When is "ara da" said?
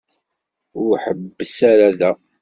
1.71-2.11